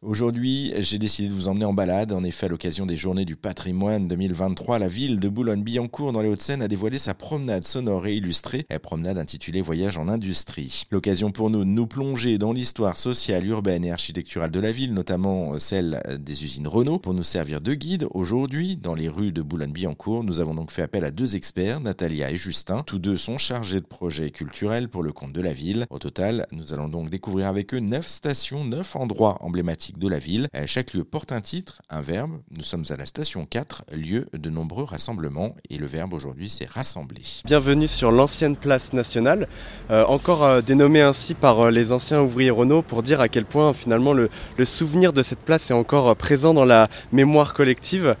Aujourd'hui, 0.00 0.72
j'ai 0.78 0.96
décidé 0.96 1.26
de 1.26 1.34
vous 1.34 1.48
emmener 1.48 1.64
en 1.64 1.72
balade. 1.72 2.12
En 2.12 2.22
effet, 2.22 2.46
à 2.46 2.48
l'occasion 2.48 2.86
des 2.86 2.96
Journées 2.96 3.24
du 3.24 3.34
patrimoine 3.34 4.06
2023, 4.06 4.78
la 4.78 4.86
ville 4.86 5.18
de 5.18 5.28
Boulogne-Billancourt 5.28 6.12
dans 6.12 6.22
les 6.22 6.28
Hauts-de-Seine 6.28 6.62
a 6.62 6.68
dévoilé 6.68 6.98
sa 6.98 7.14
promenade 7.14 7.66
sonore 7.66 8.06
et 8.06 8.14
illustrée, 8.14 8.64
une 8.70 8.78
promenade 8.78 9.18
intitulée 9.18 9.60
Voyage 9.60 9.98
en 9.98 10.06
industrie. 10.06 10.84
L'occasion 10.92 11.32
pour 11.32 11.50
nous 11.50 11.64
de 11.64 11.70
nous 11.70 11.88
plonger 11.88 12.38
dans 12.38 12.52
l'histoire 12.52 12.96
sociale, 12.96 13.44
urbaine 13.44 13.84
et 13.84 13.90
architecturale 13.90 14.52
de 14.52 14.60
la 14.60 14.70
ville, 14.70 14.94
notamment 14.94 15.58
celle 15.58 16.00
des 16.20 16.44
usines 16.44 16.68
Renault, 16.68 17.00
pour 17.00 17.12
nous 17.12 17.24
servir 17.24 17.60
de 17.60 17.74
guide. 17.74 18.06
Aujourd'hui, 18.12 18.76
dans 18.76 18.94
les 18.94 19.08
rues 19.08 19.32
de 19.32 19.42
Boulogne-Billancourt, 19.42 20.22
nous 20.22 20.40
avons 20.40 20.54
donc 20.54 20.70
fait 20.70 20.82
appel 20.82 21.04
à 21.04 21.10
deux 21.10 21.34
experts, 21.34 21.80
Natalia 21.80 22.30
et 22.30 22.36
Justin. 22.36 22.84
Tous 22.86 23.00
deux 23.00 23.16
sont 23.16 23.36
chargés 23.36 23.80
de 23.80 23.86
projets 23.86 24.30
culturels 24.30 24.88
pour 24.88 25.02
le 25.02 25.10
compte 25.10 25.32
de 25.32 25.40
la 25.40 25.52
ville. 25.52 25.86
Au 25.90 25.98
total, 25.98 26.46
nous 26.52 26.72
allons 26.72 26.88
donc 26.88 27.10
découvrir 27.10 27.48
avec 27.48 27.74
eux 27.74 27.80
neuf 27.80 28.06
stations, 28.06 28.64
neuf 28.64 28.94
endroits 28.94 29.38
emblématiques 29.40 29.87
de 29.96 30.08
la 30.08 30.18
ville. 30.18 30.48
Euh, 30.56 30.64
chaque 30.66 30.92
lieu 30.92 31.04
porte 31.04 31.32
un 31.32 31.40
titre, 31.40 31.82
un 31.90 32.00
verbe. 32.00 32.40
Nous 32.56 32.62
sommes 32.62 32.84
à 32.90 32.96
la 32.96 33.06
station 33.06 33.46
4, 33.46 33.84
lieu 33.92 34.26
de 34.32 34.50
nombreux 34.50 34.84
rassemblements. 34.84 35.56
Et 35.70 35.78
le 35.78 35.86
verbe 35.86 36.14
aujourd'hui, 36.14 36.48
c'est 36.48 36.68
rassembler. 36.68 37.22
Bienvenue 37.44 37.88
sur 37.88 38.12
l'ancienne 38.12 38.56
place 38.56 38.92
nationale, 38.92 39.48
euh, 39.90 40.04
encore 40.04 40.44
euh, 40.44 40.60
dénommée 40.60 41.02
ainsi 41.02 41.34
par 41.34 41.70
les 41.70 41.92
anciens 41.92 42.20
ouvriers 42.20 42.50
Renault 42.50 42.82
pour 42.82 43.02
dire 43.02 43.20
à 43.20 43.28
quel 43.28 43.44
point 43.44 43.72
finalement 43.72 44.12
le, 44.12 44.28
le 44.56 44.64
souvenir 44.64 45.12
de 45.12 45.22
cette 45.22 45.40
place 45.40 45.70
est 45.70 45.74
encore 45.74 46.16
présent 46.16 46.54
dans 46.54 46.64
la 46.64 46.88
mémoire 47.12 47.54
collective. 47.54 48.16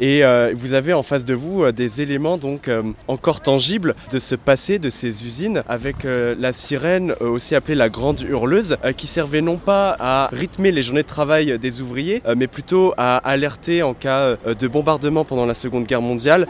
Et 0.00 0.24
euh, 0.24 0.52
vous 0.54 0.72
avez 0.72 0.92
en 0.92 1.02
face 1.02 1.24
de 1.24 1.34
vous 1.34 1.64
euh, 1.64 1.72
des 1.72 2.00
éléments 2.00 2.38
donc 2.38 2.68
euh, 2.68 2.82
encore 3.08 3.40
tangibles 3.40 3.94
de 4.10 4.18
ce 4.18 4.34
passé 4.34 4.78
de 4.78 4.90
ces 4.90 5.26
usines 5.26 5.62
avec 5.68 6.04
la 6.04 6.52
sirène 6.52 7.14
aussi 7.20 7.54
appelée 7.54 7.74
la 7.74 7.88
grande 7.88 8.20
hurleuse 8.20 8.76
qui 8.96 9.06
servait 9.06 9.40
non 9.40 9.56
pas 9.56 9.96
à 9.98 10.28
rythmer 10.32 10.72
les 10.72 10.82
journées 10.82 11.02
de 11.02 11.06
travail 11.06 11.58
des 11.58 11.80
ouvriers 11.80 12.22
mais 12.36 12.46
plutôt 12.46 12.94
à 12.96 13.16
alerter 13.18 13.82
en 13.82 13.94
cas 13.94 14.36
de 14.36 14.68
bombardement 14.68 15.24
pendant 15.24 15.46
la 15.46 15.54
Seconde 15.54 15.86
Guerre 15.86 16.02
mondiale. 16.02 16.46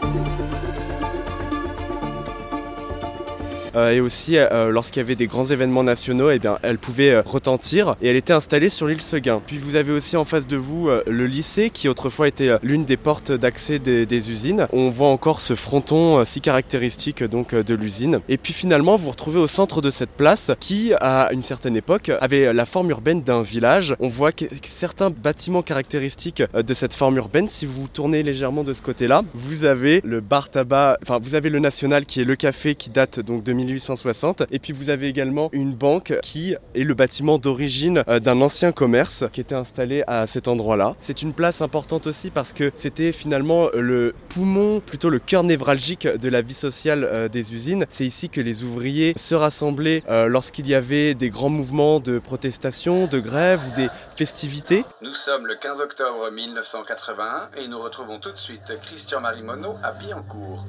Et 3.75 3.99
aussi 3.99 4.37
euh, 4.37 4.69
lorsqu'il 4.69 4.99
y 4.99 5.05
avait 5.05 5.15
des 5.15 5.27
grands 5.27 5.45
événements 5.45 5.83
nationaux, 5.83 6.29
eh 6.29 6.39
bien, 6.39 6.57
elle 6.61 6.77
pouvait 6.77 7.11
euh, 7.11 7.21
retentir 7.25 7.95
et 8.01 8.09
elle 8.09 8.15
était 8.15 8.33
installée 8.33 8.69
sur 8.69 8.87
l'île 8.87 9.01
Seguin. 9.01 9.41
Puis 9.45 9.57
vous 9.57 9.75
avez 9.75 9.91
aussi 9.91 10.17
en 10.17 10.23
face 10.23 10.47
de 10.47 10.57
vous 10.57 10.89
le 11.07 11.25
lycée 11.25 11.69
qui 11.69 11.89
autrefois 11.89 12.27
était 12.27 12.49
l'une 12.61 12.85
des 12.85 12.97
portes 12.97 13.31
d'accès 13.31 13.79
des, 13.79 14.31
usines. 14.31 14.67
On 14.71 14.89
voit 14.89 15.07
encore 15.07 15.41
ce 15.41 15.55
fronton 15.55 16.23
si 16.23 16.39
caractéristique 16.39 17.23
donc 17.23 17.53
de 17.53 17.75
l'usine. 17.75 18.21
Et 18.29 18.37
puis 18.37 18.53
finalement, 18.53 18.95
vous 18.95 19.05
vous 19.05 19.11
retrouvez 19.11 19.39
au 19.39 19.47
centre 19.47 19.81
de 19.81 19.89
cette 19.89 20.11
place 20.11 20.51
qui, 20.59 20.93
à 21.01 21.29
une 21.33 21.41
certaine 21.41 21.75
époque, 21.75 22.11
avait 22.21 22.53
la 22.53 22.65
forme 22.65 22.89
urbaine 22.89 23.21
d'un 23.21 23.41
village. 23.41 23.95
On 23.99 24.07
voit 24.07 24.31
que 24.31 24.45
certains 24.63 25.09
bâtiments 25.09 25.61
caractéristiques 25.61 26.43
de 26.53 26.73
cette 26.73 26.93
forme 26.93 27.17
urbaine. 27.17 27.47
Si 27.47 27.65
vous 27.65 27.87
tournez 27.87 28.23
légèrement 28.23 28.63
de 28.63 28.73
ce 28.73 28.81
côté-là, 28.81 29.23
vous 29.33 29.65
avez 29.65 30.01
le 30.03 30.21
bar 30.21 30.49
tabac, 30.49 30.97
enfin 31.01 31.19
vous 31.21 31.35
avez 31.35 31.49
le 31.49 31.59
national 31.59 32.05
qui 32.05 32.21
est 32.21 32.25
le 32.25 32.35
café 32.35 32.75
qui 32.75 32.89
date 32.89 33.19
donc 33.19 33.43
de 33.43 33.53
1860. 33.63 34.43
Et 34.51 34.59
puis 34.59 34.73
vous 34.73 34.89
avez 34.89 35.07
également 35.07 35.49
une 35.51 35.73
banque 35.73 36.13
qui 36.21 36.55
est 36.75 36.83
le 36.83 36.93
bâtiment 36.93 37.37
d'origine 37.37 38.03
euh, 38.07 38.19
d'un 38.19 38.41
ancien 38.41 38.71
commerce 38.71 39.25
qui 39.31 39.41
était 39.41 39.55
installé 39.55 40.03
à 40.07 40.27
cet 40.27 40.47
endroit-là. 40.47 40.95
C'est 40.99 41.21
une 41.21 41.33
place 41.33 41.61
importante 41.61 42.07
aussi 42.07 42.29
parce 42.29 42.53
que 42.53 42.71
c'était 42.75 43.11
finalement 43.11 43.67
le 43.73 44.13
poumon, 44.29 44.79
plutôt 44.79 45.09
le 45.09 45.19
cœur 45.19 45.43
névralgique 45.43 46.07
de 46.07 46.29
la 46.29 46.41
vie 46.41 46.53
sociale 46.53 47.03
euh, 47.03 47.27
des 47.27 47.53
usines. 47.53 47.85
C'est 47.89 48.05
ici 48.05 48.29
que 48.29 48.41
les 48.41 48.63
ouvriers 48.63 49.13
se 49.17 49.35
rassemblaient 49.35 50.03
euh, 50.09 50.27
lorsqu'il 50.27 50.67
y 50.67 50.75
avait 50.75 51.13
des 51.13 51.29
grands 51.29 51.49
mouvements 51.49 51.99
de 51.99 52.19
protestation, 52.19 53.07
de 53.07 53.19
grève 53.19 53.61
ou 53.67 53.75
des 53.75 53.87
festivités. 54.15 54.85
Nous 55.01 55.13
sommes 55.13 55.47
le 55.47 55.55
15 55.55 55.79
octobre 55.81 56.31
1981 56.31 57.49
et 57.57 57.67
nous 57.67 57.79
retrouvons 57.79 58.19
tout 58.19 58.31
de 58.31 58.37
suite 58.37 58.73
Christian-Marie 58.81 59.43
Monod 59.43 59.75
à 59.83 59.91
Billancourt. 59.91 60.63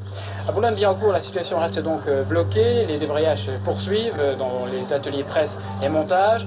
À 0.47 0.53
Boulogne-Billancourt, 0.53 1.13
la 1.13 1.21
situation 1.21 1.59
reste 1.59 1.79
donc 1.79 2.03
bloquée 2.29 2.84
les 2.87 2.99
débrayages 2.99 3.51
poursuivent 3.65 4.37
dans 4.39 4.67
les 4.67 4.93
ateliers 4.93 5.25
presse 5.25 5.57
et 5.83 5.89
montage. 5.89 6.47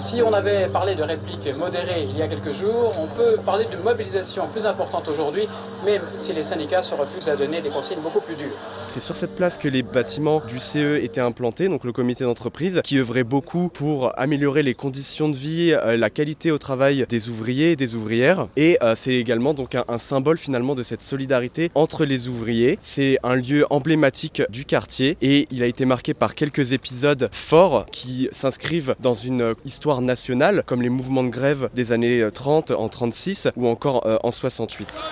Si 0.00 0.20
on 0.20 0.32
avait 0.34 0.68
parlé 0.68 0.94
de 0.94 1.02
répliques 1.02 1.48
modérées 1.56 2.06
il 2.10 2.18
y 2.18 2.22
a 2.22 2.28
quelques 2.28 2.50
jours, 2.50 2.92
on 2.98 3.08
peut 3.16 3.38
parler 3.46 3.64
de 3.64 3.82
mobilisation 3.82 4.46
plus 4.52 4.66
importante 4.66 5.08
aujourd'hui, 5.08 5.48
même 5.86 6.02
si 6.16 6.34
les 6.34 6.44
syndicats 6.44 6.82
se 6.82 6.94
refusent 6.94 7.30
à 7.30 7.36
donner 7.36 7.62
des 7.62 7.70
consignes 7.70 8.02
beaucoup 8.02 8.20
plus 8.20 8.36
dures. 8.36 8.56
C'est 8.88 9.00
sur 9.00 9.16
cette 9.16 9.34
place 9.34 9.56
que 9.56 9.68
les 9.68 9.82
bâtiments 9.82 10.42
du 10.46 10.58
CE 10.58 11.02
étaient 11.02 11.22
implantés, 11.22 11.68
donc 11.68 11.84
le 11.84 11.92
comité 11.92 12.24
d'entreprise, 12.24 12.82
qui 12.84 12.98
œuvrait 12.98 13.24
beaucoup 13.24 13.70
pour 13.70 14.12
améliorer 14.18 14.62
les 14.62 14.74
conditions 14.74 15.30
de 15.30 15.36
vie, 15.36 15.72
euh, 15.72 15.96
la 15.96 16.10
qualité 16.10 16.50
au 16.50 16.58
travail 16.58 17.06
des 17.08 17.30
ouvriers 17.30 17.72
et 17.72 17.76
des 17.76 17.94
ouvrières. 17.94 18.48
Et 18.56 18.76
euh, 18.82 18.94
c'est 18.96 19.14
également 19.14 19.54
donc 19.54 19.74
un, 19.74 19.98
symbole 19.98 20.36
finalement 20.36 20.74
de 20.74 20.82
cette 20.82 21.02
solidarité 21.02 21.70
entre 21.74 22.04
les 22.04 22.28
ouvriers. 22.28 22.78
C'est 22.82 23.18
un 23.22 23.34
lieu 23.34 23.64
emblématique 23.70 24.42
du 24.50 24.66
quartier 24.66 25.16
et 25.22 25.46
il 25.50 25.62
a 25.62 25.66
été 25.66 25.86
marqué 25.86 26.12
par 26.12 26.34
quelques 26.34 26.72
épisodes 26.72 27.30
forts 27.32 27.86
qui 27.90 28.28
s'inscrivent 28.30 28.94
dans 29.00 29.14
une 29.14 29.54
histoire 29.64 29.85
nationale, 30.02 30.62
comme 30.66 30.82
les 30.82 30.88
mouvements 30.88 31.24
de 31.24 31.30
grève 31.30 31.70
des 31.74 31.92
années 31.92 32.28
30 32.32 32.72
en 32.72 32.88
36 32.88 33.48
ou 33.56 33.68
encore 33.68 34.06
euh, 34.06 34.18
en 34.22 34.30
68. 34.30 35.04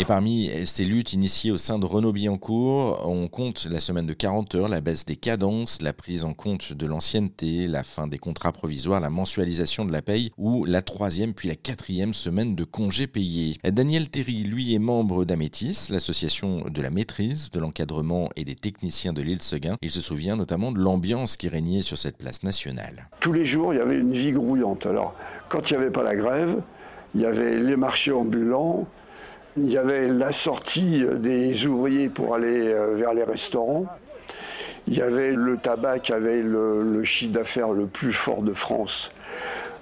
Et 0.00 0.04
parmi 0.04 0.48
ces 0.64 0.84
luttes 0.84 1.12
initiées 1.12 1.50
au 1.50 1.56
sein 1.56 1.76
de 1.76 1.84
Renault 1.84 2.12
Billancourt, 2.12 3.02
on 3.04 3.26
compte 3.26 3.66
la 3.68 3.80
semaine 3.80 4.06
de 4.06 4.12
40 4.12 4.54
heures, 4.54 4.68
la 4.68 4.80
baisse 4.80 5.04
des 5.04 5.16
cadences, 5.16 5.82
la 5.82 5.92
prise 5.92 6.22
en 6.22 6.34
compte 6.34 6.72
de 6.72 6.86
l'ancienneté, 6.86 7.66
la 7.66 7.82
fin 7.82 8.06
des 8.06 8.18
contrats 8.18 8.52
provisoires, 8.52 9.00
la 9.00 9.10
mensualisation 9.10 9.84
de 9.84 9.90
la 9.90 10.00
paye 10.00 10.30
ou 10.38 10.64
la 10.64 10.82
troisième 10.82 11.34
puis 11.34 11.48
la 11.48 11.56
quatrième 11.56 12.14
semaine 12.14 12.54
de 12.54 12.62
congés 12.62 13.08
payés. 13.08 13.56
Daniel 13.64 14.08
Terry, 14.08 14.44
lui, 14.44 14.72
est 14.72 14.78
membre 14.78 15.24
d'Amétis, 15.24 15.88
l'association 15.90 16.66
de 16.70 16.80
la 16.80 16.90
maîtrise, 16.90 17.50
de 17.50 17.58
l'encadrement 17.58 18.28
et 18.36 18.44
des 18.44 18.54
techniciens 18.54 19.12
de 19.12 19.20
l'île 19.20 19.42
Seguin. 19.42 19.74
Il 19.82 19.90
se 19.90 20.00
souvient 20.00 20.36
notamment 20.36 20.70
de 20.70 20.78
l'ambiance 20.78 21.36
qui 21.36 21.48
régnait 21.48 21.82
sur 21.82 21.98
cette 21.98 22.18
place 22.18 22.44
nationale. 22.44 23.10
Tous 23.18 23.32
les 23.32 23.44
jours, 23.44 23.74
il 23.74 23.78
y 23.78 23.82
avait 23.82 23.98
une 23.98 24.12
vie 24.12 24.30
grouillante. 24.30 24.86
Alors, 24.86 25.16
quand 25.48 25.68
il 25.68 25.76
n'y 25.76 25.82
avait 25.82 25.92
pas 25.92 26.04
la 26.04 26.14
grève, 26.14 26.62
il 27.16 27.22
y 27.22 27.26
avait 27.26 27.58
les 27.58 27.76
marchés 27.76 28.12
ambulants, 28.12 28.86
il 29.56 29.70
y 29.70 29.78
avait 29.78 30.08
la 30.08 30.32
sortie 30.32 31.04
des 31.16 31.66
ouvriers 31.66 32.08
pour 32.08 32.34
aller 32.34 32.68
euh, 32.68 32.94
vers 32.94 33.14
les 33.14 33.24
restaurants. 33.24 33.86
Il 34.86 34.96
y 34.96 35.02
avait 35.02 35.32
le 35.32 35.56
tabac 35.58 35.98
qui 36.00 36.12
avait 36.12 36.42
le, 36.42 37.02
chiffre 37.04 37.32
d'affaires 37.32 37.72
le 37.72 37.86
plus 37.86 38.12
fort 38.12 38.42
de 38.42 38.52
France. 38.52 39.12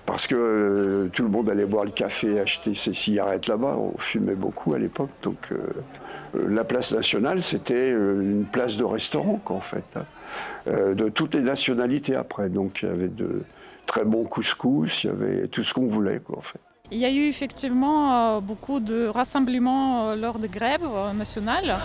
Parce 0.05 0.27
que 0.27 0.37
euh, 0.37 1.09
tout 1.13 1.23
le 1.23 1.29
monde 1.29 1.51
allait 1.51 1.65
boire 1.65 1.85
le 1.85 1.91
café, 1.91 2.41
acheter 2.41 2.75
ses 2.75 2.93
cigarettes 2.93 3.49
là-bas. 3.49 3.77
On 3.77 3.99
fumait 3.99 4.35
beaucoup 4.35 4.75
à 4.75 4.79
l'époque. 4.79 5.11
Donc 5.23 5.53
euh, 5.53 5.59
la 6.49 6.65
place 6.65 6.93
nationale, 6.93 7.43
c'était 7.43 7.91
une 7.91 8.47
place 8.51 8.77
de 8.77 8.85
restaurant, 8.85 9.41
en 9.47 9.61
fait. 9.61 9.85
Hein. 9.97 10.05
de 10.95 11.09
toutes 11.09 11.35
les 11.35 11.43
nationalités 11.43 12.15
après. 12.15 12.49
Donc 12.49 12.83
il 12.83 12.89
y 12.89 12.93
avait 12.93 13.09
de 13.09 13.43
très 13.87 14.05
bons 14.05 14.25
couscous, 14.25 15.05
il 15.05 15.07
y 15.07 15.11
avait 15.11 15.49
tout 15.49 15.63
ce 15.63 15.73
qu'on 15.73 15.87
voulait, 15.87 16.19
quoi, 16.19 16.39
en 16.39 16.43
fait. 16.43 16.61
Il 16.93 16.99
y 16.99 17.05
a 17.05 17.11
eu 17.11 17.29
effectivement 17.29 18.37
euh, 18.37 18.41
beaucoup 18.41 18.79
de 18.79 19.09
rassemblements 19.09 20.11
euh, 20.11 20.17
lors 20.17 20.39
des 20.39 20.49
grèves 20.49 20.85
euh, 20.85 21.13
nationales. 21.13 21.81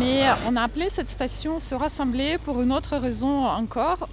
Mais 0.00 0.22
on 0.46 0.56
a 0.56 0.62
appelé 0.62 0.88
cette 0.88 1.08
station 1.08 1.60
se 1.60 1.74
rassembler 1.74 2.38
pour 2.38 2.60
une 2.60 2.72
autre 2.72 2.96
raison 2.96 3.46
encore, 3.46 4.08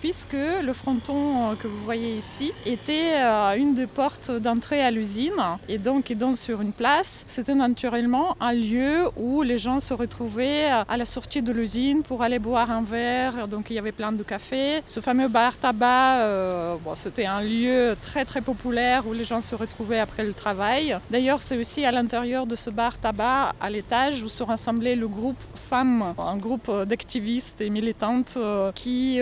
puisque 0.00 0.32
le 0.34 0.72
fronton 0.72 1.56
que 1.56 1.66
vous 1.66 1.84
voyez 1.84 2.16
ici 2.16 2.52
était 2.66 3.14
euh, 3.16 3.54
une 3.56 3.74
des 3.74 3.86
portes 3.86 4.30
d'entrée 4.30 4.82
à 4.82 4.90
l'usine 4.90 5.32
et 5.68 5.78
donc 5.78 6.12
donne 6.12 6.36
sur 6.36 6.60
une 6.60 6.72
place. 6.72 7.24
C'était 7.26 7.54
naturellement 7.54 8.36
un 8.40 8.52
lieu 8.52 9.08
où 9.16 9.42
les 9.42 9.58
gens 9.58 9.80
se 9.80 9.94
retrouvaient 9.94 10.70
euh, 10.70 10.84
à 10.88 10.96
la 10.96 11.04
sortie 11.04 11.42
de 11.42 11.52
l'usine 11.52 12.02
pour 12.02 12.22
aller 12.22 12.38
boire 12.38 12.70
un 12.70 12.82
verre. 12.82 13.48
Donc 13.48 13.70
il 13.70 13.74
y 13.74 13.78
avait 13.78 13.92
plein 13.92 14.12
de 14.12 14.22
cafés. 14.22 14.82
Ce 14.86 15.00
fameux 15.00 15.28
bar 15.28 15.56
tabac, 15.56 16.20
euh, 16.20 16.76
c'était 16.94 17.26
un 17.26 17.42
lieu 17.42 17.96
très 18.02 18.24
très 18.24 18.40
populaire 18.40 19.06
où 19.06 19.12
les 19.12 19.24
gens 19.24 19.40
se 19.40 19.54
retrouvaient 19.54 20.00
après 20.00 20.24
le 20.24 20.32
travail. 20.32 20.96
D'ailleurs, 21.10 21.42
c'est 21.42 21.56
aussi 21.56 21.84
à 21.84 21.92
l'intérieur 21.92 22.46
de 22.46 22.56
ce 22.56 22.70
bar 22.70 22.98
tabac, 22.98 23.52
à 23.60 23.70
l'étage, 23.70 24.22
où 24.22 24.28
se 24.28 24.42
rassemblait 24.42 24.96
le 24.96 25.08
groupe 25.08 25.38
femmes, 25.54 26.14
un 26.18 26.36
groupe 26.36 26.70
d'activistes 26.86 27.60
et 27.60 27.70
militantes 27.70 28.38
qui 28.74 29.20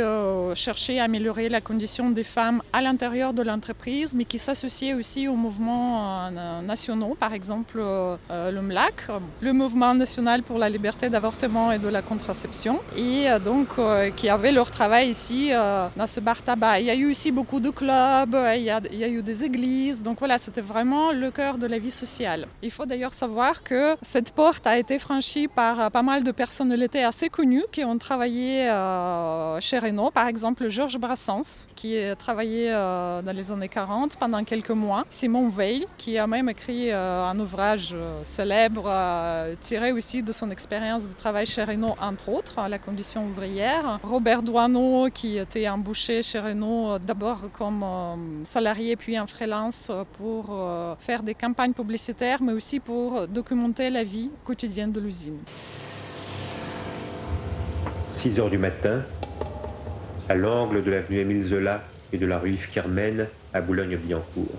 cherchait 0.67 0.99
à 0.99 1.05
améliorer 1.05 1.49
la 1.49 1.61
condition 1.61 2.11
des 2.11 2.25
femmes 2.25 2.61
à 2.73 2.81
l'intérieur 2.87 3.33
de 3.33 3.43
l'entreprise, 3.49 4.15
mais 4.17 4.25
qui 4.25 4.39
s'associait 4.47 4.95
aussi 4.95 5.29
aux 5.29 5.39
mouvements 5.47 6.29
nationaux, 6.73 7.15
par 7.25 7.33
exemple 7.33 7.79
le 8.57 8.61
MLAC, 8.69 8.97
le 9.49 9.53
Mouvement 9.53 9.95
national 9.95 10.43
pour 10.43 10.59
la 10.59 10.69
liberté 10.69 11.09
d'avortement 11.09 11.67
et 11.71 11.79
de 11.79 11.91
la 11.97 12.03
contraception, 12.03 12.81
et 12.97 13.27
donc 13.45 13.69
qui 14.17 14.29
avaient 14.29 14.55
leur 14.61 14.71
travail 14.79 15.11
ici 15.11 15.41
dans 16.01 16.09
ce 16.15 16.21
bar 16.21 16.43
tabac. 16.43 16.81
Il 16.81 16.87
y 16.87 16.91
a 16.91 16.97
eu 16.97 17.09
aussi 17.13 17.31
beaucoup 17.31 17.61
de 17.61 17.71
clubs, 17.71 18.37
il 18.57 18.65
y 18.71 18.71
a, 18.71 18.81
il 18.91 18.99
y 18.99 19.05
a 19.05 19.09
eu 19.09 19.23
des 19.23 19.45
églises, 19.45 20.03
donc 20.03 20.19
voilà, 20.19 20.37
c'était 20.39 20.67
vraiment 20.75 21.13
le 21.13 21.31
cœur 21.31 21.59
de 21.59 21.69
la 21.69 21.79
vie 21.79 21.97
sociale. 22.05 22.49
Il 22.63 22.73
faut 22.73 22.87
d'ailleurs 22.87 23.15
savoir 23.15 23.63
que 23.63 23.97
cette 24.03 24.33
porte 24.33 24.67
a 24.67 24.77
été 24.77 24.99
franchie 24.99 25.47
par 25.47 25.93
pas 25.93 26.03
mal 26.03 26.25
de 26.25 26.33
personnalités 26.33 27.05
assez 27.05 27.29
connues 27.29 27.67
qui 27.71 27.85
ont 27.85 27.99
travaillé 27.99 28.69
euh, 28.69 29.61
chez 29.61 29.79
Renault, 29.79 30.11
par 30.11 30.27
exemple 30.27 30.56
Georges 30.69 30.99
Brassens, 30.99 31.69
qui 31.75 31.99
a 31.99 32.17
travaillé 32.17 32.71
euh, 32.71 33.23
dans 33.23 33.33
les 33.33 33.51
années 33.51 33.69
40 33.69 34.17
pendant 34.17 34.43
quelques 34.43 34.71
mois, 34.71 35.05
Simon 35.11 35.49
Veil, 35.49 35.87
qui 35.99 36.19
a 36.19 36.27
même 36.27 36.49
écrit 36.49 36.91
euh, 36.91 37.25
un 37.25 37.39
ouvrage 37.39 37.95
célèbre 38.25 38.93
tiré 39.61 39.93
aussi 39.93 40.23
de 40.23 40.33
son 40.33 40.51
expérience 40.51 41.09
de 41.09 41.15
travail 41.15 41.47
chez 41.47 41.65
Renault, 41.65 41.95
entre 42.01 42.29
autres, 42.31 42.57
La 42.69 42.79
condition 42.79 43.27
ouvrière, 43.27 44.01
Robert 44.03 44.43
Douaneau, 44.43 45.09
qui 45.13 45.39
était 45.39 45.69
embauché 45.69 46.23
chez 46.23 46.41
Renault 46.41 46.99
d'abord 46.99 47.51
comme 47.53 47.85
salarié 48.45 48.97
puis 48.97 49.19
en 49.19 49.27
freelance 49.27 49.91
pour 50.19 50.57
faire 50.99 51.23
des 51.23 51.35
campagnes 51.35 51.73
publicitaires, 51.73 52.43
mais 52.43 52.53
aussi 52.53 52.81
pour 52.81 53.29
documenter 53.29 53.91
la 53.91 54.05
vie 54.05 54.31
quotidienne 54.45 54.93
de 54.93 55.01
l'usine. 55.01 55.39
6 58.17 58.41
heures 58.41 58.51
du 58.51 58.59
matin, 58.59 59.03
à 60.29 60.35
l'angle 60.35 60.83
de 60.83 60.91
l'avenue 60.91 61.21
Émile 61.21 61.45
Zola 61.45 61.85
et 62.13 62.19
de 62.19 62.27
la 62.27 62.39
rue 62.39 62.53
Yves 62.55 63.29
à 63.53 63.61
Boulogne-Billancourt. 63.61 64.59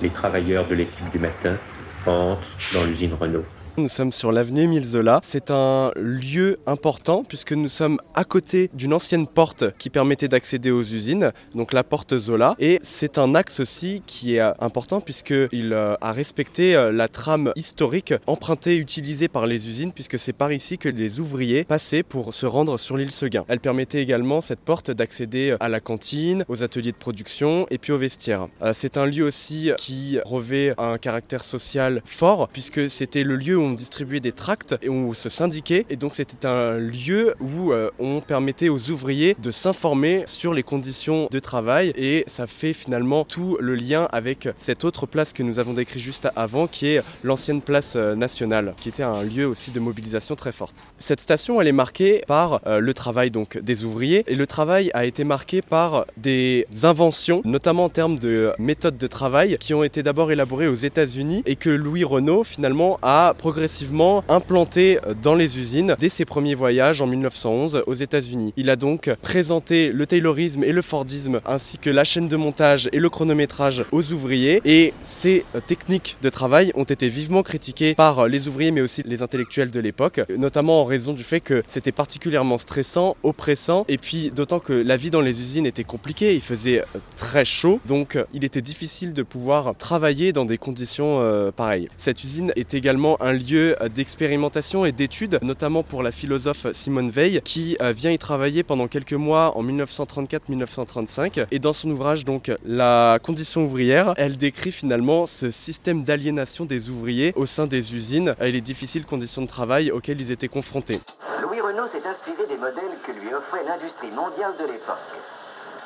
Les 0.00 0.10
travailleurs 0.10 0.68
de 0.68 0.74
l'équipe 0.74 1.10
du 1.10 1.18
matin 1.18 1.58
entrent 2.06 2.58
dans 2.72 2.84
l'usine 2.84 3.14
Renault. 3.14 3.44
Nous 3.78 3.88
sommes 3.88 4.10
sur 4.10 4.32
l'avenue 4.32 4.62
Émile 4.62 4.84
Zola. 4.84 5.20
C'est 5.22 5.52
un 5.52 5.92
lieu 5.94 6.58
important 6.66 7.22
puisque 7.22 7.52
nous 7.52 7.68
sommes 7.68 8.00
à 8.12 8.24
côté 8.24 8.70
d'une 8.74 8.92
ancienne 8.92 9.28
porte 9.28 9.66
qui 9.78 9.88
permettait 9.88 10.26
d'accéder 10.26 10.72
aux 10.72 10.82
usines, 10.82 11.30
donc 11.54 11.72
la 11.72 11.84
porte 11.84 12.18
Zola. 12.18 12.56
Et 12.58 12.80
c'est 12.82 13.18
un 13.18 13.36
axe 13.36 13.60
aussi 13.60 14.02
qui 14.04 14.34
est 14.34 14.40
important 14.58 15.00
puisqu'il 15.00 15.72
euh, 15.72 15.94
a 16.00 16.12
respecté 16.12 16.74
euh, 16.74 16.90
la 16.90 17.06
trame 17.06 17.52
historique 17.54 18.14
empruntée 18.26 18.74
et 18.74 18.78
utilisée 18.78 19.28
par 19.28 19.46
les 19.46 19.68
usines 19.68 19.92
puisque 19.92 20.18
c'est 20.18 20.32
par 20.32 20.52
ici 20.52 20.76
que 20.76 20.88
les 20.88 21.20
ouvriers 21.20 21.62
passaient 21.62 22.02
pour 22.02 22.34
se 22.34 22.46
rendre 22.46 22.80
sur 22.80 22.96
l'île 22.96 23.12
Seguin. 23.12 23.44
Elle 23.46 23.60
permettait 23.60 24.02
également, 24.02 24.40
cette 24.40 24.58
porte, 24.58 24.90
d'accéder 24.90 25.54
à 25.60 25.68
la 25.68 25.78
cantine, 25.78 26.44
aux 26.48 26.64
ateliers 26.64 26.90
de 26.90 26.96
production 26.96 27.64
et 27.70 27.78
puis 27.78 27.92
aux 27.92 27.98
vestiaires. 27.98 28.48
Euh, 28.60 28.72
c'est 28.74 28.96
un 28.96 29.06
lieu 29.06 29.22
aussi 29.22 29.70
qui 29.78 30.18
revêt 30.24 30.74
un 30.78 30.98
caractère 30.98 31.44
social 31.44 32.02
fort 32.04 32.48
puisque 32.52 32.90
c'était 32.90 33.22
le 33.22 33.36
lieu 33.36 33.56
où 33.56 33.67
on 33.68 33.72
distribuait 33.72 34.20
des 34.20 34.32
tracts 34.32 34.74
et 34.82 34.88
on 34.88 35.14
se 35.14 35.28
syndiquait. 35.28 35.86
Et 35.90 35.96
donc 35.96 36.14
c'était 36.14 36.46
un 36.46 36.78
lieu 36.78 37.34
où 37.40 37.72
euh, 37.72 37.90
on 37.98 38.20
permettait 38.20 38.68
aux 38.68 38.90
ouvriers 38.90 39.36
de 39.38 39.50
s'informer 39.50 40.24
sur 40.26 40.54
les 40.54 40.62
conditions 40.62 41.28
de 41.30 41.38
travail. 41.38 41.92
Et 41.96 42.24
ça 42.26 42.46
fait 42.46 42.72
finalement 42.72 43.24
tout 43.24 43.58
le 43.60 43.74
lien 43.74 44.08
avec 44.12 44.48
cette 44.56 44.84
autre 44.84 45.06
place 45.06 45.32
que 45.32 45.42
nous 45.42 45.58
avons 45.58 45.74
décrit 45.74 46.00
juste 46.00 46.28
avant, 46.36 46.66
qui 46.66 46.88
est 46.88 47.02
l'ancienne 47.22 47.62
place 47.62 47.94
euh, 47.96 48.14
nationale, 48.14 48.74
qui 48.80 48.88
était 48.88 49.02
un 49.02 49.22
lieu 49.22 49.46
aussi 49.46 49.70
de 49.70 49.80
mobilisation 49.80 50.34
très 50.34 50.52
forte. 50.52 50.76
Cette 50.98 51.20
station, 51.20 51.60
elle 51.60 51.68
est 51.68 51.72
marquée 51.72 52.22
par 52.26 52.60
euh, 52.66 52.80
le 52.80 52.94
travail 52.94 53.30
donc 53.30 53.58
des 53.58 53.84
ouvriers. 53.84 54.24
Et 54.26 54.34
le 54.34 54.46
travail 54.46 54.90
a 54.94 55.04
été 55.04 55.24
marqué 55.24 55.62
par 55.62 56.06
des 56.16 56.66
inventions, 56.82 57.42
notamment 57.44 57.84
en 57.84 57.88
termes 57.88 58.18
de 58.18 58.52
méthodes 58.58 58.96
de 58.96 59.06
travail, 59.06 59.56
qui 59.60 59.74
ont 59.74 59.84
été 59.84 60.02
d'abord 60.02 60.32
élaborées 60.32 60.68
aux 60.68 60.74
États-Unis 60.74 61.42
et 61.46 61.56
que 61.56 61.70
Louis 61.70 62.04
Renault 62.04 62.44
finalement 62.44 62.98
a 63.02 63.34
progressé 63.36 63.57
progressivement 63.58 64.22
implanté 64.28 65.00
dans 65.20 65.34
les 65.34 65.58
usines 65.58 65.96
dès 65.98 66.08
ses 66.08 66.24
premiers 66.24 66.54
voyages 66.54 67.02
en 67.02 67.08
1911 67.08 67.82
aux 67.88 67.94
États-Unis. 67.94 68.52
Il 68.56 68.70
a 68.70 68.76
donc 68.76 69.10
présenté 69.20 69.90
le 69.90 70.06
taylorisme 70.06 70.62
et 70.62 70.70
le 70.70 70.80
fordisme 70.80 71.40
ainsi 71.44 71.76
que 71.76 71.90
la 71.90 72.04
chaîne 72.04 72.28
de 72.28 72.36
montage 72.36 72.88
et 72.92 73.00
le 73.00 73.10
chronométrage 73.10 73.84
aux 73.90 74.12
ouvriers 74.12 74.60
et 74.64 74.94
ces 75.02 75.44
techniques 75.66 76.18
de 76.22 76.28
travail 76.28 76.70
ont 76.76 76.84
été 76.84 77.08
vivement 77.08 77.42
critiquées 77.42 77.96
par 77.96 78.28
les 78.28 78.46
ouvriers 78.46 78.70
mais 78.70 78.80
aussi 78.80 79.02
les 79.04 79.22
intellectuels 79.22 79.72
de 79.72 79.80
l'époque, 79.80 80.20
notamment 80.38 80.82
en 80.82 80.84
raison 80.84 81.12
du 81.12 81.24
fait 81.24 81.40
que 81.40 81.64
c'était 81.66 81.90
particulièrement 81.90 82.58
stressant, 82.58 83.16
oppressant 83.24 83.84
et 83.88 83.98
puis 83.98 84.30
d'autant 84.30 84.60
que 84.60 84.72
la 84.72 84.96
vie 84.96 85.10
dans 85.10 85.20
les 85.20 85.40
usines 85.40 85.66
était 85.66 85.82
compliquée, 85.82 86.36
il 86.36 86.42
faisait 86.42 86.84
très 87.16 87.44
chaud 87.44 87.80
donc 87.86 88.18
il 88.32 88.44
était 88.44 88.62
difficile 88.62 89.14
de 89.14 89.24
pouvoir 89.24 89.74
travailler 89.76 90.32
dans 90.32 90.44
des 90.44 90.58
conditions 90.58 91.18
euh, 91.18 91.50
pareilles. 91.50 91.88
Cette 91.96 92.22
usine 92.22 92.52
est 92.54 92.74
également 92.74 93.20
un 93.20 93.32
lieu 93.32 93.47
d'expérimentation 93.54 94.84
et 94.84 94.92
d'études, 94.92 95.38
notamment 95.42 95.82
pour 95.82 96.02
la 96.02 96.12
philosophe 96.12 96.66
Simone 96.72 97.10
Veil, 97.10 97.40
qui 97.44 97.76
euh, 97.80 97.92
vient 97.92 98.10
y 98.10 98.18
travailler 98.18 98.62
pendant 98.62 98.88
quelques 98.88 99.14
mois 99.14 99.56
en 99.56 99.64
1934-1935. 99.64 101.46
Et 101.50 101.58
dans 101.58 101.72
son 101.72 101.90
ouvrage, 101.90 102.24
donc, 102.24 102.50
La 102.64 103.18
condition 103.22 103.64
ouvrière, 103.64 104.14
elle 104.16 104.36
décrit 104.36 104.72
finalement 104.72 105.26
ce 105.26 105.50
système 105.50 106.02
d'aliénation 106.02 106.64
des 106.64 106.90
ouvriers 106.90 107.32
au 107.36 107.46
sein 107.46 107.66
des 107.66 107.94
usines 107.94 108.34
et 108.40 108.50
les 108.50 108.60
difficiles 108.60 109.06
conditions 109.06 109.42
de 109.42 109.46
travail 109.46 109.90
auxquelles 109.90 110.20
ils 110.20 110.32
étaient 110.32 110.48
confrontés. 110.48 111.00
Louis 111.42 111.60
Renault 111.60 111.88
s'est 111.88 112.06
inspiré 112.06 112.46
des 112.48 112.56
modèles 112.56 112.96
que 113.06 113.12
lui 113.12 113.32
offrait 113.34 113.64
l'industrie 113.64 114.10
mondiale 114.10 114.54
de 114.58 114.64
l'époque. 114.64 115.08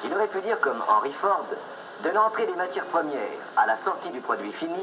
Il 0.04 0.12
aurait 0.12 0.28
pu 0.28 0.40
dire 0.42 0.58
comme 0.60 0.82
Henry 0.88 1.12
Ford, 1.20 1.46
de 2.04 2.10
l'entrée 2.10 2.46
des 2.46 2.56
matières 2.56 2.86
premières 2.86 3.38
à 3.56 3.66
la 3.66 3.78
sortie 3.84 4.10
du 4.10 4.20
produit 4.20 4.52
fini, 4.58 4.82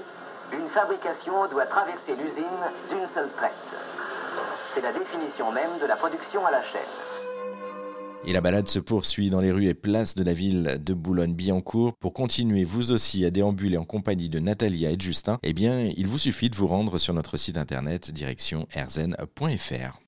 une 0.54 0.70
fabrication 0.70 1.48
doit 1.52 1.66
traverser 1.66 2.16
l'usine 2.16 2.64
d'une 2.90 3.08
seule 3.14 3.30
traite. 3.38 3.52
C'est 4.74 4.82
la 4.82 4.94
définition 4.94 5.52
même 5.52 5.80
de 5.80 5.86
la 5.86 5.96
production 5.96 6.46
à 6.46 6.52
la 6.52 6.64
chaîne. 6.64 6.82
Et 8.26 8.34
la 8.34 8.42
balade 8.42 8.68
se 8.68 8.80
poursuit 8.80 9.30
dans 9.30 9.40
les 9.40 9.52
rues 9.52 9.68
et 9.68 9.74
places 9.74 10.16
de 10.16 10.24
la 10.24 10.34
ville 10.34 10.78
de 10.84 10.94
Boulogne-Billancourt. 10.94 11.94
Pour 12.00 12.14
continuer 12.14 12.66
vous 12.66 12.92
aussi 12.92 13.24
à 13.26 13.30
déambuler 13.30 13.78
en 13.78 13.86
compagnie 13.86 14.30
de 14.30 14.40
Natalia 14.40 14.92
et 14.92 14.98
de 14.98 15.02
Justin, 15.02 15.38
eh 15.42 15.54
bien, 15.54 15.90
il 15.96 16.06
vous 16.06 16.18
suffit 16.18 16.50
de 16.50 16.56
vous 16.56 16.68
rendre 16.68 16.98
sur 16.98 17.14
notre 17.14 17.38
site 17.38 17.58
internet 17.58 18.12
direction 18.12 18.68
erzen.fr. 18.76 19.98